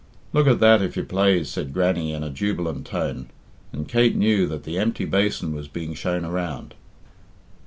"Look 0.33 0.47
at 0.47 0.59
that, 0.61 0.81
if 0.81 0.97
you 0.97 1.03
plaze," 1.03 1.45
said 1.47 1.75
Grannie 1.75 2.11
in 2.11 2.23
a 2.23 2.31
jubilant 2.31 2.87
tone; 2.87 3.29
and 3.71 3.87
Kate 3.87 4.15
knew 4.15 4.47
that 4.47 4.63
the 4.63 4.79
empty 4.79 5.05
basin 5.05 5.53
was 5.53 5.67
being 5.67 5.93
shown 5.93 6.25
around. 6.25 6.73